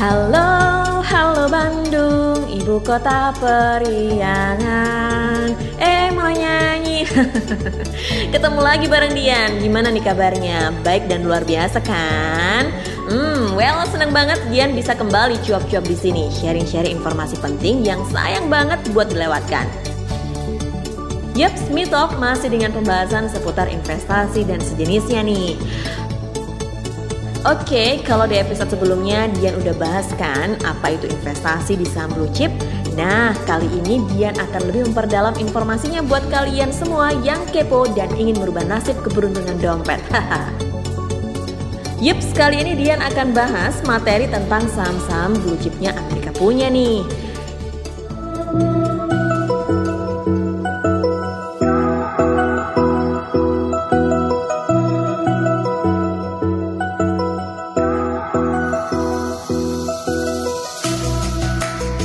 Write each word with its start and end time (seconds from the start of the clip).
Halo, 0.00 1.04
halo 1.04 1.44
Bandung, 1.52 2.48
ibu 2.48 2.80
kota 2.80 3.36
periangan 3.36 4.64
Eh 5.76 6.08
mau 6.08 6.32
nyanyi 6.32 7.04
Ketemu 8.32 8.60
lagi 8.64 8.88
bareng 8.88 9.12
Dian, 9.12 9.60
gimana 9.60 9.92
nih 9.92 10.00
kabarnya? 10.00 10.72
Baik 10.80 11.04
dan 11.04 11.28
luar 11.28 11.44
biasa 11.44 11.84
kan? 11.84 12.72
Hmm, 13.50 13.58
well 13.58 13.82
seneng 13.90 14.14
banget 14.14 14.38
Dian 14.46 14.78
bisa 14.78 14.94
kembali 14.94 15.34
cuap-cuap 15.42 15.82
di 15.82 15.98
sini 15.98 16.30
Sharing-sharing 16.30 17.02
informasi 17.02 17.34
penting 17.42 17.82
yang 17.82 17.98
sayang 18.14 18.46
banget 18.46 18.78
buat 18.94 19.10
dilewatkan 19.10 19.66
Yup, 21.34 21.50
Smith 21.66 21.90
Talk 21.90 22.14
masih 22.22 22.46
dengan 22.46 22.70
pembahasan 22.70 23.26
seputar 23.26 23.66
investasi 23.66 24.46
dan 24.46 24.62
sejenisnya 24.62 25.26
nih 25.26 25.58
Oke, 27.42 27.98
kalau 28.06 28.30
di 28.30 28.38
episode 28.38 28.70
sebelumnya 28.70 29.26
Dian 29.34 29.58
udah 29.58 29.74
bahas 29.74 30.06
kan 30.14 30.54
apa 30.62 30.94
itu 30.94 31.10
investasi 31.10 31.74
di 31.74 31.88
saham 31.88 32.14
blue 32.14 32.30
chip. 32.30 32.52
Nah, 32.94 33.34
kali 33.50 33.66
ini 33.80 33.98
Dian 34.12 34.36
akan 34.36 34.68
lebih 34.68 34.92
memperdalam 34.92 35.34
informasinya 35.40 36.06
buat 36.06 36.22
kalian 36.28 36.68
semua 36.68 37.16
yang 37.24 37.40
kepo 37.50 37.88
dan 37.96 38.12
ingin 38.14 38.38
merubah 38.38 38.62
nasib 38.68 39.00
keberuntungan 39.00 39.56
dompet. 39.58 40.04
Yup, 42.00 42.16
kali 42.32 42.64
ini 42.64 42.72
Dian 42.80 42.96
akan 42.96 43.36
bahas 43.36 43.84
materi 43.84 44.24
tentang 44.24 44.64
saham-saham 44.72 45.36
blue 45.36 45.60
chipnya 45.60 45.92
Amerika 45.92 46.32
punya 46.32 46.72
nih. 46.72 47.04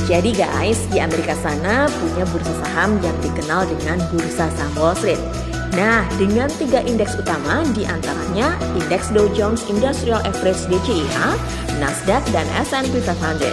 Jadi 0.04 0.30
guys, 0.36 0.76
di 0.92 1.00
Amerika 1.00 1.32
sana 1.40 1.88
punya 1.88 2.28
bursa 2.28 2.52
saham 2.68 3.00
yang 3.00 3.16
dikenal 3.24 3.64
dengan 3.64 3.96
bursa 4.12 4.52
saham 4.60 4.76
Wall 4.76 4.92
Street. 5.00 5.55
Nah, 5.76 6.08
dengan 6.16 6.48
tiga 6.56 6.80
indeks 6.80 7.20
utama 7.20 7.60
di 7.76 7.84
antaranya 7.84 8.56
indeks 8.80 9.12
Dow 9.12 9.28
Jones 9.36 9.60
Industrial 9.68 10.24
Average 10.24 10.72
DJIA, 10.72 11.36
Nasdaq, 11.76 12.24
dan 12.32 12.48
S&P 12.64 12.96
500. 13.04 13.52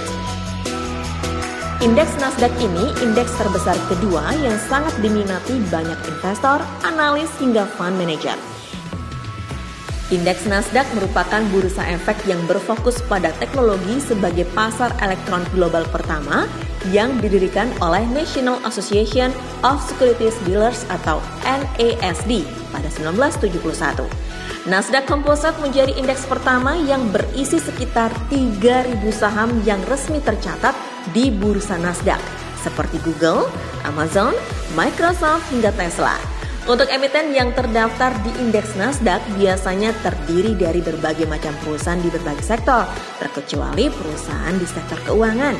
Indeks 1.84 2.16
Nasdaq 2.16 2.56
ini 2.64 2.96
indeks 3.04 3.36
terbesar 3.36 3.76
kedua 3.92 4.32
yang 4.40 4.56
sangat 4.72 4.96
diminati 5.04 5.60
banyak 5.68 6.00
investor, 6.08 6.64
analis, 6.88 7.28
hingga 7.44 7.68
fund 7.76 8.00
manager. 8.00 8.40
Indeks 10.14 10.46
Nasdaq 10.46 10.86
merupakan 10.94 11.42
bursa 11.50 11.82
efek 11.90 12.30
yang 12.30 12.38
berfokus 12.46 13.02
pada 13.10 13.34
teknologi 13.42 13.98
sebagai 13.98 14.46
pasar 14.54 14.94
elektron 15.02 15.42
global 15.58 15.82
pertama 15.90 16.46
yang 16.94 17.18
didirikan 17.18 17.74
oleh 17.82 18.06
National 18.14 18.62
Association 18.62 19.34
of 19.66 19.82
Securities 19.82 20.38
Dealers 20.46 20.86
atau 20.94 21.18
NASD 21.42 22.46
pada 22.70 22.94
1971. 22.94 24.06
Nasdaq 24.70 25.10
Composite 25.10 25.58
menjadi 25.66 25.98
indeks 25.98 26.30
pertama 26.30 26.78
yang 26.78 27.10
berisi 27.10 27.58
sekitar 27.58 28.14
3.000 28.30 29.02
saham 29.10 29.50
yang 29.66 29.82
resmi 29.90 30.22
tercatat 30.22 30.78
di 31.10 31.34
bursa 31.34 31.82
Nasdaq 31.82 32.22
seperti 32.62 33.02
Google, 33.02 33.50
Amazon, 33.82 34.38
Microsoft 34.78 35.50
hingga 35.50 35.74
Tesla. 35.74 36.33
Untuk 36.64 36.88
emiten 36.88 37.36
yang 37.36 37.52
terdaftar 37.52 38.16
di 38.24 38.32
indeks 38.40 38.80
Nasdaq 38.80 39.20
biasanya 39.36 39.92
terdiri 40.00 40.56
dari 40.56 40.80
berbagai 40.80 41.28
macam 41.28 41.52
perusahaan 41.60 42.00
di 42.00 42.08
berbagai 42.08 42.40
sektor, 42.40 42.88
terkecuali 43.20 43.92
perusahaan 43.92 44.56
di 44.56 44.64
sektor 44.64 44.96
keuangan. 45.04 45.60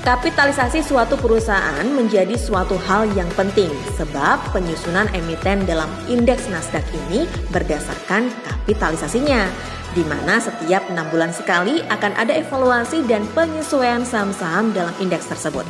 Kapitalisasi 0.00 0.80
suatu 0.80 1.20
perusahaan 1.20 1.84
menjadi 1.92 2.40
suatu 2.40 2.80
hal 2.88 3.12
yang 3.12 3.28
penting 3.36 3.68
sebab 4.00 4.40
penyusunan 4.56 5.04
emiten 5.12 5.68
dalam 5.68 5.92
indeks 6.08 6.48
Nasdaq 6.48 6.88
ini 6.96 7.28
berdasarkan 7.52 8.32
kapitalisasinya, 8.48 9.44
di 9.92 10.08
mana 10.08 10.40
setiap 10.40 10.88
enam 10.88 11.04
bulan 11.12 11.36
sekali 11.36 11.84
akan 11.92 12.16
ada 12.16 12.32
evaluasi 12.32 13.04
dan 13.04 13.28
penyesuaian 13.36 14.08
saham-saham 14.08 14.72
dalam 14.72 14.96
indeks 15.04 15.28
tersebut. 15.28 15.68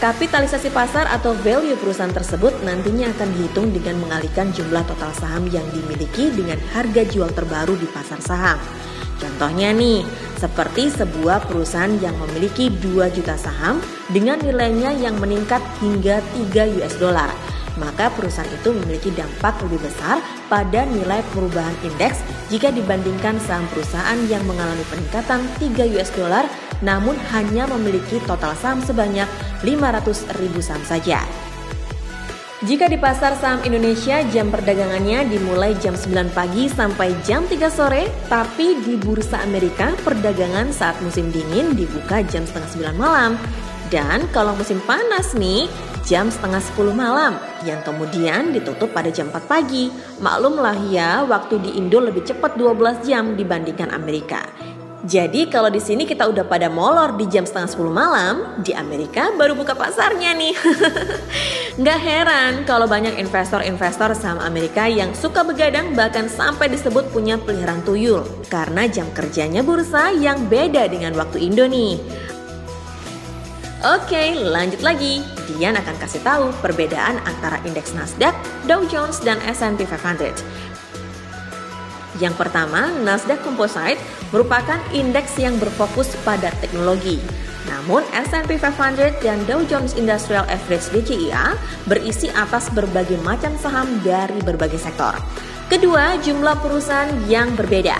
Kapitalisasi 0.00 0.72
pasar 0.72 1.12
atau 1.12 1.36
value 1.44 1.76
perusahaan 1.76 2.08
tersebut 2.08 2.64
nantinya 2.64 3.12
akan 3.12 3.36
dihitung 3.36 3.68
dengan 3.68 4.00
mengalihkan 4.00 4.48
jumlah 4.48 4.80
total 4.88 5.12
saham 5.12 5.44
yang 5.52 5.68
dimiliki 5.76 6.32
dengan 6.32 6.56
harga 6.72 7.04
jual 7.04 7.28
terbaru 7.36 7.76
di 7.76 7.84
pasar 7.84 8.16
saham. 8.24 8.56
Contohnya 9.20 9.76
nih, 9.76 10.00
seperti 10.40 10.88
sebuah 10.88 11.44
perusahaan 11.44 11.92
yang 12.00 12.16
memiliki 12.16 12.72
2 12.80 13.12
juta 13.12 13.36
saham 13.36 13.84
dengan 14.08 14.40
nilainya 14.40 14.96
yang 14.96 15.20
meningkat 15.20 15.60
hingga 15.84 16.24
3 16.48 16.80
US 16.80 16.96
dollar 16.96 17.28
maka 17.78 18.12
perusahaan 18.12 18.50
itu 18.50 18.76
memiliki 18.76 19.08
dampak 19.14 19.56
lebih 19.64 19.80
besar 19.88 20.20
pada 20.52 20.84
nilai 20.84 21.24
perubahan 21.32 21.72
indeks 21.80 22.20
jika 22.52 22.68
dibandingkan 22.68 23.40
saham 23.40 23.64
perusahaan 23.72 24.18
yang 24.26 24.42
mengalami 24.44 24.84
peningkatan 24.90 25.40
3 25.56 25.94
US 25.96 26.10
dollar 26.12 26.44
namun 26.80 27.16
hanya 27.32 27.68
memiliki 27.68 28.20
total 28.24 28.56
saham 28.56 28.80
sebanyak 28.84 29.28
500 29.64 30.40
ribu 30.40 30.60
saham 30.64 30.82
saja. 30.84 31.22
Jika 32.60 32.92
di 32.92 33.00
pasar 33.00 33.40
saham 33.40 33.64
Indonesia 33.64 34.20
jam 34.28 34.52
perdagangannya 34.52 35.32
dimulai 35.32 35.72
jam 35.80 35.96
9 35.96 36.28
pagi 36.36 36.68
sampai 36.68 37.16
jam 37.24 37.48
3 37.48 37.56
sore, 37.72 38.04
tapi 38.28 38.76
di 38.84 39.00
bursa 39.00 39.40
Amerika 39.40 39.96
perdagangan 40.04 40.68
saat 40.68 41.00
musim 41.00 41.32
dingin 41.32 41.72
dibuka 41.72 42.20
jam 42.28 42.44
setengah 42.44 42.92
9 42.92 43.00
malam. 43.00 43.40
Dan 43.88 44.28
kalau 44.30 44.52
musim 44.60 44.76
panas 44.84 45.32
nih, 45.32 45.72
jam 46.04 46.28
setengah 46.28 46.60
10 46.76 46.92
malam 46.92 47.40
yang 47.64 47.80
kemudian 47.80 48.52
ditutup 48.52 48.92
pada 48.92 49.08
jam 49.08 49.32
4 49.32 49.40
pagi. 49.48 49.88
Maklumlah 50.20 50.92
ya, 50.92 51.24
waktu 51.24 51.64
di 51.64 51.80
Indo 51.80 51.96
lebih 51.96 52.28
cepat 52.28 52.60
12 52.60 53.08
jam 53.08 53.40
dibandingkan 53.40 53.88
Amerika. 53.88 54.44
Jadi 55.00 55.48
kalau 55.48 55.72
di 55.72 55.80
sini 55.80 56.04
kita 56.04 56.28
udah 56.28 56.44
pada 56.44 56.68
molor 56.68 57.16
di 57.16 57.24
jam 57.24 57.48
setengah 57.48 57.72
10 57.72 57.88
malam, 57.88 58.34
di 58.60 58.76
Amerika 58.76 59.32
baru 59.32 59.56
buka 59.56 59.72
pasarnya 59.72 60.36
nih. 60.36 60.52
Nggak 61.80 62.00
heran 62.04 62.52
kalau 62.68 62.84
banyak 62.84 63.16
investor-investor 63.16 64.12
saham 64.12 64.44
Amerika 64.44 64.84
yang 64.84 65.16
suka 65.16 65.40
begadang 65.40 65.96
bahkan 65.96 66.28
sampai 66.28 66.68
disebut 66.68 67.08
punya 67.16 67.40
peliharaan 67.40 67.80
tuyul. 67.80 68.28
Karena 68.52 68.84
jam 68.92 69.08
kerjanya 69.16 69.64
bursa 69.64 70.12
yang 70.12 70.52
beda 70.52 70.84
dengan 70.92 71.16
waktu 71.16 71.48
Indo 71.48 71.64
nih. 71.64 71.96
Oke, 73.80 74.36
lanjut 74.36 74.84
lagi. 74.84 75.24
Dian 75.48 75.72
akan 75.80 75.96
kasih 75.96 76.20
tahu 76.20 76.52
perbedaan 76.60 77.16
antara 77.24 77.56
indeks 77.64 77.96
Nasdaq, 77.96 78.36
Dow 78.68 78.84
Jones, 78.84 79.24
dan 79.24 79.40
S&P 79.48 79.88
500. 79.88 80.69
Yang 82.20 82.36
pertama, 82.36 82.92
Nasdaq 83.00 83.40
Composite 83.40 83.98
merupakan 84.30 84.78
indeks 84.92 85.40
yang 85.40 85.56
berfokus 85.56 86.12
pada 86.22 86.52
teknologi. 86.60 87.18
Namun 87.66 88.04
S&P 88.12 88.60
500 88.60 89.24
dan 89.24 89.40
Dow 89.48 89.64
Jones 89.64 89.96
Industrial 89.96 90.44
Average 90.48 90.92
DJIA 90.92 91.56
berisi 91.88 92.28
atas 92.36 92.68
berbagai 92.72 93.16
macam 93.24 93.56
saham 93.56 93.88
dari 94.04 94.36
berbagai 94.44 94.80
sektor. 94.80 95.16
Kedua, 95.72 96.20
jumlah 96.20 96.60
perusahaan 96.60 97.08
yang 97.24 97.56
berbeda. 97.56 97.96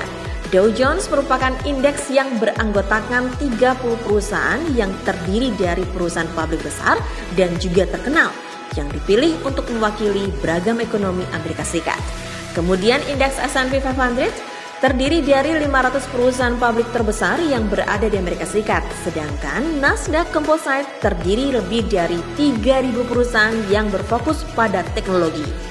Dow 0.51 0.67
Jones 0.75 1.07
merupakan 1.07 1.55
indeks 1.63 2.11
yang 2.11 2.27
beranggotakan 2.43 3.31
30 3.39 3.79
perusahaan 4.03 4.59
yang 4.75 4.91
terdiri 5.07 5.55
dari 5.55 5.87
perusahaan 5.95 6.27
publik 6.35 6.67
besar 6.67 6.99
dan 7.39 7.55
juga 7.63 7.87
terkenal 7.87 8.35
yang 8.75 8.91
dipilih 8.91 9.39
untuk 9.47 9.71
mewakili 9.71 10.35
beragam 10.43 10.83
ekonomi 10.83 11.23
Amerika 11.31 11.63
Serikat. 11.63 12.20
Kemudian 12.53 12.99
indeks 13.07 13.39
S&P 13.39 13.79
500 13.79 14.33
terdiri 14.81 15.21
dari 15.21 15.55
500 15.61 16.09
perusahaan 16.09 16.57
publik 16.57 16.89
terbesar 16.91 17.37
yang 17.45 17.69
berada 17.69 18.09
di 18.09 18.17
Amerika 18.17 18.49
Serikat, 18.49 18.81
sedangkan 19.05 19.79
Nasdaq 19.79 20.33
Composite 20.33 20.89
terdiri 21.05 21.53
lebih 21.53 21.85
dari 21.87 22.17
3.000 22.35 22.97
perusahaan 23.05 23.55
yang 23.69 23.93
berfokus 23.93 24.43
pada 24.57 24.81
teknologi. 24.97 25.70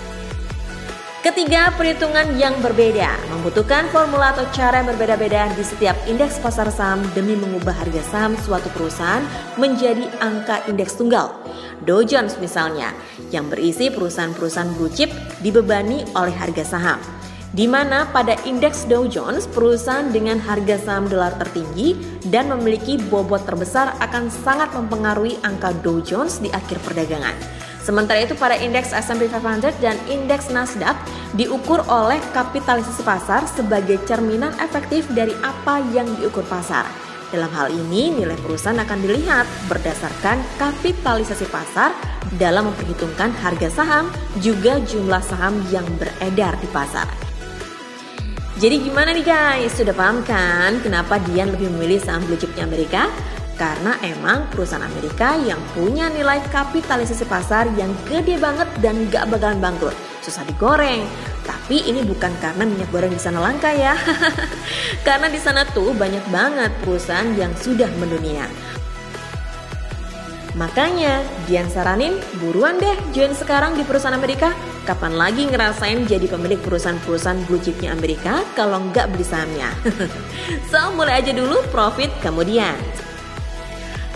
Ketiga, 1.30 1.70
perhitungan 1.78 2.42
yang 2.42 2.58
berbeda 2.58 3.14
membutuhkan 3.30 3.86
formula 3.94 4.34
atau 4.34 4.50
cara 4.50 4.81
yang 4.81 4.90
berbeda-beda 4.90 5.54
di 5.54 5.62
setiap 5.62 5.94
indeks 6.10 6.42
pasar 6.42 6.74
saham 6.74 7.06
demi 7.14 7.38
mengubah 7.38 7.70
harga 7.70 8.02
saham 8.10 8.34
suatu 8.34 8.66
perusahaan 8.74 9.22
menjadi 9.54 10.10
angka 10.26 10.66
indeks 10.66 10.98
tunggal. 10.98 11.30
Dow 11.86 12.02
Jones 12.02 12.34
misalnya, 12.42 12.98
yang 13.30 13.46
berisi 13.46 13.94
perusahaan-perusahaan 13.94 14.74
blue 14.74 14.90
chip 14.90 15.14
dibebani 15.46 16.02
oleh 16.18 16.34
harga 16.34 16.66
saham. 16.66 16.98
di 17.50 17.66
mana 17.66 18.06
pada 18.10 18.38
indeks 18.46 18.86
Dow 18.86 19.10
Jones 19.10 19.50
perusahaan 19.50 20.06
dengan 20.10 20.38
harga 20.38 20.78
saham 20.78 21.10
dolar 21.10 21.34
tertinggi 21.38 21.98
dan 22.30 22.50
memiliki 22.50 23.02
bobot 23.10 23.42
terbesar 23.46 23.98
akan 24.02 24.30
sangat 24.30 24.70
mempengaruhi 24.74 25.38
angka 25.42 25.74
Dow 25.81 25.98
Jones 25.98 26.38
di 26.42 26.54
akhir 26.54 26.78
perdagangan. 26.86 27.34
Sementara 27.80 28.20
itu 28.22 28.36
pada 28.36 28.60
indeks 28.60 28.92
S&P 28.92 29.31
500 29.31 29.80
dan 29.80 29.96
indeks 30.12 30.52
Nasdaq 30.52 30.94
diukur 31.34 31.80
oleh 31.88 32.20
kapitalisasi 32.36 33.02
pasar 33.08 33.48
sebagai 33.48 33.98
cerminan 34.04 34.52
efektif 34.60 35.08
dari 35.16 35.31
apa 35.42 35.80
yang 35.96 36.06
diukur 36.20 36.44
pasar. 36.46 36.86
Dalam 37.30 37.50
hal 37.54 37.70
ini, 37.70 38.10
nilai 38.10 38.36
perusahaan 38.42 38.78
akan 38.81 39.00
dilihat 39.06 39.46
berdasarkan 39.70 40.42
kapitalisasi 40.58 41.46
pasar 41.54 41.94
dalam 42.42 42.74
memperhitungkan 42.74 43.30
harga 43.38 43.70
saham 43.70 44.10
juga 44.42 44.81
jumlah 44.81 45.22
saham 45.22 45.62
yang 45.70 45.86
beredar 46.02 46.58
di 46.58 46.68
pasar. 46.74 47.06
Jadi 48.60 48.76
gimana 48.81 49.16
nih 49.16 49.24
guys? 49.24 49.72
Sudah 49.72 49.96
paham 49.96 50.20
kan 50.28 50.84
kenapa 50.84 51.16
Dian 51.24 51.54
lebih 51.54 51.72
memilih 51.72 52.02
saham 52.02 52.26
blue 52.28 52.36
chipnya 52.36 52.68
Amerika? 52.68 53.08
Karena 53.60 54.00
emang 54.08 54.48
perusahaan 54.48 54.88
Amerika 54.88 55.36
yang 55.36 55.60
punya 55.76 56.08
nilai 56.08 56.40
kapitalisasi 56.48 57.28
pasar 57.28 57.68
yang 57.76 57.92
gede 58.08 58.40
banget 58.40 58.72
dan 58.80 59.04
gak 59.12 59.28
bakalan 59.28 59.60
bangkrut. 59.60 59.92
Susah 60.24 60.48
digoreng, 60.48 61.04
tapi 61.44 61.84
ini 61.84 62.00
bukan 62.08 62.32
karena 62.40 62.64
minyak 62.64 62.88
goreng 62.88 63.12
di 63.12 63.20
sana 63.20 63.44
langka 63.44 63.68
ya. 63.76 64.00
karena 65.08 65.28
di 65.28 65.36
sana 65.44 65.68
tuh 65.76 65.92
banyak 65.92 66.24
banget 66.32 66.72
perusahaan 66.88 67.28
yang 67.36 67.52
sudah 67.60 67.92
mendunia. 68.00 68.48
Makanya, 70.56 71.22
Dian 71.46 71.68
saranin 71.70 72.18
buruan 72.42 72.80
deh 72.82 72.98
join 73.16 73.36
sekarang 73.36 73.76
di 73.76 73.84
perusahaan 73.84 74.16
Amerika. 74.16 74.56
Kapan 74.88 75.14
lagi 75.14 75.46
ngerasain 75.46 76.10
jadi 76.10 76.26
pemilik 76.26 76.58
perusahaan-perusahaan 76.64 77.46
blue 77.46 77.62
chipnya 77.62 77.94
Amerika 77.94 78.42
kalau 78.58 78.82
nggak 78.90 79.14
beli 79.14 79.22
sahamnya? 79.22 79.70
so, 80.72 80.80
mulai 80.98 81.22
aja 81.22 81.36
dulu 81.36 81.62
profit 81.70 82.10
kemudian. 82.24 82.74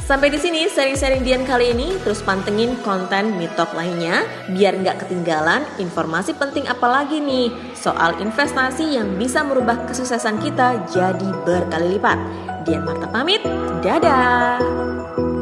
Sampai 0.03 0.27
di 0.27 0.35
sini 0.35 0.67
sharing-sharing 0.67 1.23
Dian 1.23 1.47
kali 1.47 1.71
ini. 1.71 1.95
Terus 2.03 2.19
pantengin 2.19 2.75
konten 2.83 3.39
Mitok 3.39 3.71
lainnya 3.71 4.27
biar 4.51 4.75
nggak 4.75 5.07
ketinggalan 5.07 5.63
informasi 5.79 6.35
penting 6.35 6.67
apalagi 6.67 7.23
nih 7.23 7.47
soal 7.71 8.19
investasi 8.19 8.99
yang 8.99 9.15
bisa 9.15 9.47
merubah 9.47 9.87
kesuksesan 9.87 10.43
kita 10.43 10.83
jadi 10.91 11.29
berkali 11.47 11.95
lipat. 11.95 12.19
Dian 12.67 12.83
Marta 12.83 13.07
pamit, 13.07 13.43
dadah! 13.79 15.32